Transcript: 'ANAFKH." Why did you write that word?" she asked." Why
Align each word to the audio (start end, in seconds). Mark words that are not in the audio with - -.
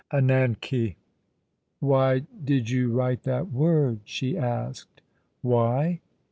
'ANAFKH." 0.09 0.95
Why 1.79 2.21
did 2.43 2.71
you 2.71 2.91
write 2.91 3.21
that 3.21 3.51
word?" 3.51 3.99
she 4.05 4.35
asked." 4.35 4.99
Why 5.43 6.01